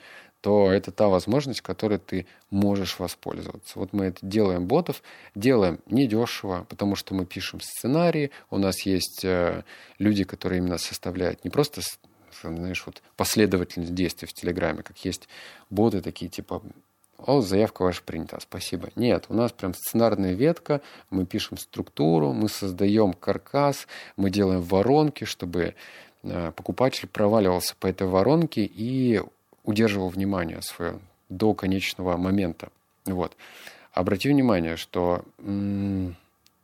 то 0.48 0.72
это 0.72 0.92
та 0.92 1.10
возможность, 1.10 1.60
которой 1.60 2.00
ты 2.00 2.26
можешь 2.52 3.00
воспользоваться. 3.00 3.78
Вот 3.78 3.92
мы 3.92 4.06
это 4.06 4.20
делаем 4.26 4.66
ботов, 4.66 5.04
делаем 5.36 5.80
недешево, 5.88 6.66
потому 6.70 6.96
что 6.96 7.14
мы 7.14 7.26
пишем 7.26 7.60
сценарии, 7.60 8.32
у 8.50 8.58
нас 8.58 8.86
есть 8.86 9.26
э, 9.26 9.66
люди, 10.00 10.24
которые 10.24 10.60
именно 10.60 10.78
составляют 10.78 11.44
не 11.44 11.50
просто 11.50 11.82
знаешь, 12.42 12.82
вот 12.86 13.02
последовательность 13.18 13.94
действий 13.94 14.26
в 14.26 14.32
Телеграме, 14.32 14.84
как 14.84 14.96
есть 15.04 15.28
боты 15.70 16.00
такие 16.00 16.32
типа 16.32 16.62
о, 17.18 17.42
заявка 17.42 17.82
ваша 17.82 18.02
принята, 18.02 18.40
спасибо. 18.40 18.88
Нет, 18.96 19.26
у 19.28 19.34
нас 19.34 19.52
прям 19.52 19.74
сценарная 19.74 20.32
ветка, 20.32 20.80
мы 21.10 21.26
пишем 21.26 21.58
структуру, 21.58 22.32
мы 22.32 22.48
создаем 22.48 23.12
каркас, 23.12 23.86
мы 24.16 24.30
делаем 24.30 24.62
воронки, 24.62 25.26
чтобы 25.26 25.76
э, 26.24 26.52
покупатель 26.56 27.10
проваливался 27.10 27.76
по 27.78 27.88
этой 27.88 28.08
воронке 28.08 28.64
и 28.64 29.22
удерживал 29.68 30.10
внимание 30.10 30.62
свое 30.64 31.00
до 31.30 31.54
конечного 31.54 32.18
момента. 32.18 32.70
Вот. 33.06 33.36
Обрати 33.92 34.30
внимание, 34.30 34.78
что 34.78 35.24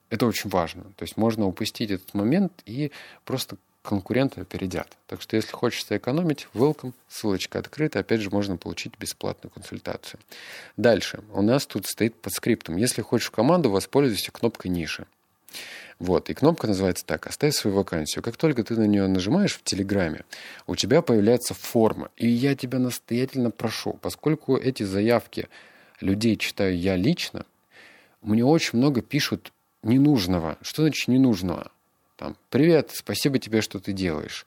это 0.09 0.25
очень 0.25 0.49
важно. 0.49 0.83
То 0.95 1.03
есть 1.03 1.17
можно 1.17 1.45
упустить 1.45 1.91
этот 1.91 2.13
момент 2.13 2.51
и 2.65 2.91
просто 3.25 3.57
конкуренты 3.81 4.41
опередят. 4.41 4.87
Так 5.07 5.21
что 5.21 5.35
если 5.35 5.51
хочется 5.51 5.97
экономить, 5.97 6.47
welcome, 6.53 6.93
ссылочка 7.09 7.59
открыта. 7.59 7.99
Опять 7.99 8.21
же, 8.21 8.29
можно 8.29 8.55
получить 8.55 8.97
бесплатную 8.97 9.51
консультацию. 9.51 10.21
Дальше. 10.77 11.23
У 11.33 11.41
нас 11.41 11.65
тут 11.65 11.85
стоит 11.85 12.15
под 12.15 12.31
скриптом. 12.31 12.77
Если 12.77 13.01
хочешь 13.01 13.29
команду, 13.31 13.69
воспользуйся 13.69 14.31
кнопкой 14.31 14.71
ниши. 14.71 15.05
Вот, 16.03 16.29
и 16.29 16.33
кнопка 16.33 16.67
называется 16.67 17.05
так, 17.05 17.27
оставь 17.27 17.55
свою 17.55 17.77
вакансию. 17.77 18.21
Как 18.21 18.35
только 18.35 18.65
ты 18.65 18.75
на 18.75 18.83
нее 18.83 19.07
нажимаешь 19.07 19.53
в 19.53 19.63
Телеграме, 19.63 20.25
у 20.67 20.75
тебя 20.75 21.01
появляется 21.01 21.53
форма. 21.53 22.11
И 22.17 22.27
я 22.27 22.55
тебя 22.55 22.77
настоятельно 22.77 23.51
прошу, 23.51 23.93
поскольку 24.01 24.57
эти 24.57 24.83
заявки 24.83 25.47
людей 26.01 26.35
читаю 26.35 26.77
я 26.77 26.97
лично, 26.97 27.45
мне 28.21 28.43
очень 28.43 28.79
много 28.79 29.01
пишут 29.01 29.53
ненужного. 29.81 30.57
Что 30.61 30.81
значит 30.81 31.07
ненужного? 31.07 31.71
Там, 32.17 32.35
привет, 32.49 32.91
спасибо 32.93 33.39
тебе, 33.39 33.61
что 33.61 33.79
ты 33.79 33.93
делаешь. 33.93 34.45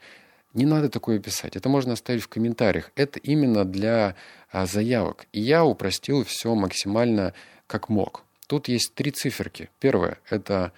Не 0.53 0.67
надо 0.67 0.91
такое 0.91 1.21
писать. 1.21 1.57
Это 1.57 1.71
можно 1.71 1.95
оставить 1.95 2.23
в 2.23 2.29
комментариях. 2.29 2.93
Это 2.97 3.19
именно 3.19 3.65
для 3.65 4.15
а, 4.53 4.67
заявок. 4.67 5.27
И 5.33 5.41
я 5.41 5.65
упростил 5.65 6.23
все 6.23 6.55
максимально 6.55 7.33
как 7.67 7.89
мог. 7.89 8.25
Тут 8.47 8.69
есть 8.69 8.93
три 8.93 9.11
циферки. 9.11 9.71
Первое– 9.81 10.19
это 10.29 10.73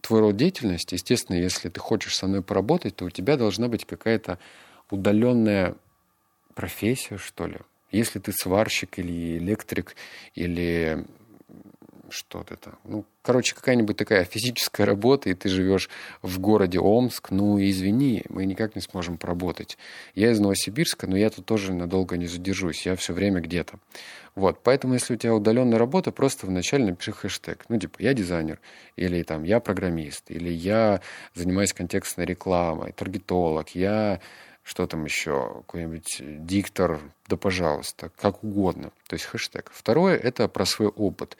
твой 0.00 0.20
род 0.20 0.36
деятельности. 0.36 0.94
Естественно, 0.94 1.36
если 1.36 1.68
ты 1.68 1.80
хочешь 1.80 2.16
со 2.16 2.26
мной 2.26 2.42
поработать, 2.42 2.96
то 2.96 3.04
у 3.04 3.10
тебя 3.10 3.36
должна 3.36 3.68
быть 3.68 3.84
какая-то 3.84 4.38
удаленная 4.90 5.76
профессия, 6.54 7.18
что 7.18 7.46
ли. 7.46 7.58
Если 7.90 8.18
ты 8.18 8.32
сварщик 8.32 8.98
или 8.98 9.38
электрик, 9.38 9.94
или 10.34 11.06
что-то 12.10 12.56
там. 12.56 12.78
Ну, 12.84 13.04
короче, 13.22 13.54
какая-нибудь 13.54 13.96
такая 13.96 14.24
физическая 14.24 14.86
работа, 14.86 15.30
и 15.30 15.34
ты 15.34 15.48
живешь 15.48 15.88
в 16.22 16.38
городе 16.38 16.78
Омск, 16.78 17.30
ну, 17.30 17.60
извини, 17.60 18.24
мы 18.28 18.44
никак 18.46 18.74
не 18.74 18.82
сможем 18.82 19.18
поработать. 19.18 19.78
Я 20.14 20.30
из 20.30 20.40
Новосибирска, 20.40 21.06
но 21.06 21.16
я 21.16 21.30
тут 21.30 21.46
тоже 21.46 21.72
надолго 21.72 22.16
не 22.16 22.26
задержусь, 22.26 22.86
я 22.86 22.96
все 22.96 23.12
время 23.12 23.40
где-то. 23.40 23.78
Вот, 24.34 24.62
поэтому, 24.62 24.94
если 24.94 25.14
у 25.14 25.16
тебя 25.16 25.34
удаленная 25.34 25.78
работа, 25.78 26.12
просто 26.12 26.46
вначале 26.46 26.86
напиши 26.86 27.12
хэштег. 27.12 27.64
Ну, 27.68 27.78
типа, 27.78 27.96
я 27.98 28.14
дизайнер, 28.14 28.60
или 28.96 29.22
там, 29.22 29.42
я 29.42 29.58
программист, 29.60 30.30
или 30.30 30.50
я 30.50 31.00
занимаюсь 31.34 31.72
контекстной 31.72 32.24
рекламой, 32.26 32.92
таргетолог, 32.92 33.70
я 33.70 34.20
что 34.68 34.86
там 34.86 35.06
еще, 35.06 35.62
какой-нибудь 35.66 36.20
диктор, 36.44 37.00
да 37.26 37.38
пожалуйста, 37.38 38.10
как 38.20 38.44
угодно. 38.44 38.92
То 39.08 39.14
есть 39.14 39.24
хэштег. 39.24 39.70
Второе– 39.72 40.14
это 40.22 40.46
про 40.46 40.66
свой 40.66 40.88
опыт. 40.88 41.38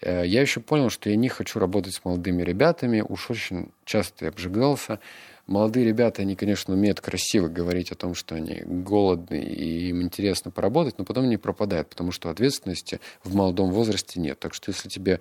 Э, 0.00 0.26
я 0.26 0.40
еще 0.40 0.60
понял, 0.60 0.88
что 0.88 1.10
я 1.10 1.16
не 1.16 1.28
хочу 1.28 1.58
работать 1.58 1.92
с 1.92 2.04
молодыми 2.06 2.42
ребятами, 2.42 3.04
уж 3.06 3.30
очень 3.30 3.70
часто 3.84 4.24
я 4.24 4.30
обжигался. 4.30 4.98
Молодые 5.46 5.84
ребята, 5.84 6.22
они, 6.22 6.36
конечно, 6.36 6.72
умеют 6.72 7.02
красиво 7.02 7.48
говорить 7.48 7.92
о 7.92 7.96
том, 7.96 8.14
что 8.14 8.34
они 8.34 8.62
голодны 8.64 9.42
и 9.42 9.90
им 9.90 10.00
интересно 10.00 10.50
поработать, 10.50 10.96
но 10.96 11.04
потом 11.04 11.24
они 11.24 11.36
пропадают, 11.36 11.90
потому 11.90 12.12
что 12.12 12.30
ответственности 12.30 12.98
в 13.22 13.34
молодом 13.34 13.72
возрасте 13.72 14.20
нет. 14.20 14.38
Так 14.38 14.54
что 14.54 14.70
если 14.70 14.88
тебе 14.88 15.20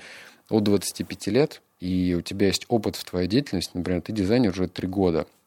от 0.50 0.64
25 0.64 1.28
лет, 1.28 1.62
и 1.82 2.16
у 2.18 2.22
тебя 2.22 2.48
есть 2.48 2.66
опыт 2.70 2.96
в 2.96 3.04
твоей 3.04 3.28
деятельности, 3.28 3.72
например, 3.74 4.02
ты 4.02 4.14
дизайнер 4.14 4.52
уже 4.52 4.70
3 4.70 4.88
года– 4.88 5.28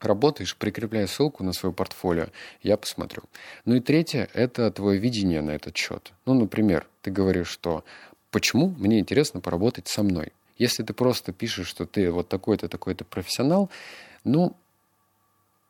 работаешь, 0.00 0.56
прикрепляй 0.56 1.06
ссылку 1.06 1.44
на 1.44 1.52
свое 1.52 1.74
портфолио, 1.74 2.28
я 2.62 2.76
посмотрю. 2.76 3.22
Ну 3.64 3.76
и 3.76 3.80
третье– 3.80 4.28
это 4.34 4.70
твое 4.70 4.98
видение 4.98 5.42
на 5.42 5.52
этот 5.52 5.76
счет. 5.76 6.12
Ну, 6.26 6.34
например, 6.34 6.86
ты 7.02 7.10
говоришь, 7.10 7.48
что 7.48 7.84
почему 8.30 8.74
мне 8.78 8.98
интересно 8.98 9.40
поработать 9.40 9.88
со 9.88 10.02
мной. 10.02 10.32
Если 10.58 10.82
ты 10.82 10.92
просто 10.92 11.32
пишешь, 11.32 11.68
что 11.68 11.86
ты 11.86 12.10
вот 12.10 12.28
такой-то, 12.28 12.68
такой-то 12.68 13.04
профессионал, 13.04 13.70
ну, 14.24 14.54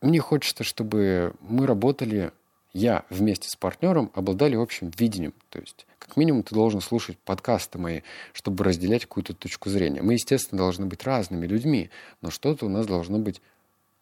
мне 0.00 0.18
хочется, 0.20 0.64
чтобы 0.64 1.34
мы 1.40 1.66
работали, 1.66 2.32
я 2.72 3.04
вместе 3.10 3.48
с 3.48 3.56
партнером 3.56 4.10
обладали 4.14 4.56
общим 4.56 4.90
видением. 4.96 5.34
То 5.50 5.60
есть, 5.60 5.86
как 5.98 6.16
минимум, 6.16 6.42
ты 6.42 6.54
должен 6.54 6.80
слушать 6.80 7.18
подкасты 7.18 7.78
мои, 7.78 8.00
чтобы 8.32 8.64
разделять 8.64 9.02
какую-то 9.02 9.34
точку 9.34 9.70
зрения. 9.70 10.02
Мы, 10.02 10.14
естественно, 10.14 10.58
должны 10.58 10.86
быть 10.86 11.04
разными 11.04 11.46
людьми, 11.46 11.90
но 12.22 12.30
что-то 12.30 12.66
у 12.66 12.68
нас 12.68 12.86
должно 12.86 13.18
быть 13.18 13.40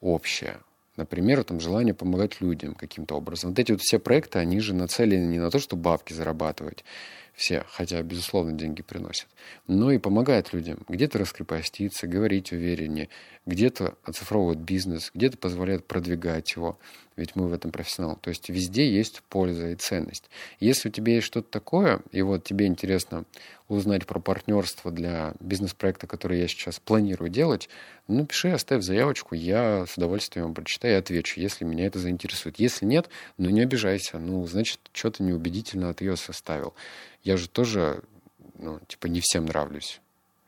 общее. 0.01 0.59
Например, 0.97 1.45
там 1.45 1.61
желание 1.61 1.95
помогать 1.95 2.41
людям 2.41 2.75
каким-то 2.75 3.15
образом. 3.15 3.51
Вот 3.51 3.59
эти 3.59 3.73
вот 3.73 3.81
все 3.81 3.99
проекты, 3.99 4.41
они 4.41 4.59
же 4.61 4.75
нацелены 4.75 5.27
не 5.27 5.39
на 5.39 5.51
то, 5.51 5.61
чтобы 5.61 5.83
бабки 5.83 6.13
зарабатывать, 6.13 6.85
все, 7.39 7.65
хотя, 7.71 8.03
безусловно, 8.03 8.53
деньги 8.53 8.83
приносят, 8.83 9.29
но 9.69 9.93
и 9.93 9.99
помогают 9.99 10.53
людям. 10.53 10.85
Где-то 10.89 11.19
раскрепоститься, 11.19 12.09
говорить 12.09 12.51
увереннее, 12.51 13.11
где-то 13.47 13.95
оцифровывать 14.03 14.59
бизнес, 14.59 15.13
где-то 15.15 15.39
позволяет 15.39 15.87
продвигать 15.87 16.51
его, 16.57 16.81
ведь 17.15 17.37
мы 17.37 17.49
в 17.49 17.53
этом 17.53 17.71
профессионал. 17.71 18.17
То 18.17 18.31
есть 18.31 18.49
везде 18.49 18.93
есть 18.93 19.23
польза 19.29 19.69
и 19.69 19.77
ценность. 19.77 20.29
Если 20.59 20.89
у 20.89 20.93
тебя 20.93 21.15
есть 21.15 21.29
что-то 21.29 21.49
такое, 21.49 22.01
и 22.11 22.23
вот 22.23 22.43
тебе 22.43 22.67
интересно 22.67 23.25
узнать 23.69 24.07
про 24.07 24.19
партнерство 24.19 24.91
для 24.91 25.35
бизнес-проекта, 25.39 26.07
который 26.07 26.41
я 26.41 26.49
сейчас 26.49 26.81
планирую 26.81 27.31
делать, 27.31 27.69
ну, 28.09 28.25
пиши, 28.27 28.51
оставь 28.51 28.83
заявочку, 28.83 29.35
я 29.35 29.85
с 29.87 29.97
удовольствием 29.97 30.55
прочитаю 30.55 30.95
и 30.95 30.99
отвечу, 30.99 31.41
если 31.41 31.65
меня 31.65 31.87
это 31.87 31.99
заинтересует. 31.99 32.59
Если 32.59 32.87
нет, 32.87 33.11
ну, 33.37 33.51
не 33.51 33.61
обижайся, 33.61 34.19
ну, 34.19 34.47
значит, 34.47 34.81
что-то 34.93 35.23
неубедительно 35.23 35.91
от 35.91 36.01
ее 36.01 36.17
составил. 36.17 36.75
Я 37.29 37.37
же 37.37 37.47
тоже, 37.47 38.05
ну, 38.55 38.81
типа, 38.89 39.07
не 39.07 39.21
всем 39.21 39.45
нравлюсь. 39.45 40.01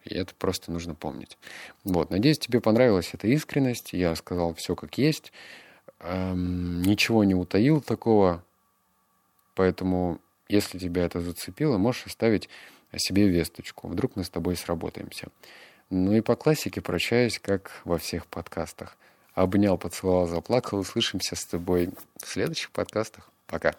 И 0.07 0.14
это 0.14 0.35
просто 0.35 0.73
нужно 0.73 0.95
помнить. 0.95 1.37
Вот, 1.85 2.09
надеюсь, 2.09 2.38
тебе 2.38 2.62
понравилась 2.62 3.11
эта 3.12 3.29
искренность. 3.29 3.93
Я 3.93 4.16
сказал 4.16 4.55
все 4.55 4.75
как 4.75 4.97
есть. 4.97 5.31
Эм, 5.99 6.81
ничего 6.81 7.23
не 7.25 7.35
утаил 7.35 7.83
такого. 7.83 8.43
Поэтому, 9.55 10.23
если 10.49 10.79
тебя 10.79 11.05
это 11.05 11.21
зацепило, 11.21 11.77
можешь 11.77 12.07
оставить 12.07 12.49
себе 12.97 13.29
весточку. 13.29 13.87
Вдруг 13.87 14.16
мы 14.16 14.25
с 14.25 14.31
тобой 14.31 14.57
сработаемся. 14.57 15.29
Ну 15.90 16.14
и 16.14 16.23
по 16.23 16.35
классике 16.35 16.81
прощаюсь, 16.81 17.38
как 17.38 17.73
во 17.85 17.99
всех 17.99 18.27
подкастах. 18.27 18.97
Обнял, 19.35 19.77
поцеловал, 19.77 20.27
заплакал. 20.27 20.79
Услышимся 20.79 21.37
с 21.37 21.45
тобой 21.45 21.90
в 22.16 22.27
следующих 22.27 22.71
подкастах. 22.71 23.31
Пока. 23.47 23.75